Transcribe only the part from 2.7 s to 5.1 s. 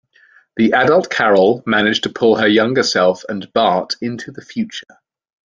self and Bart into the future.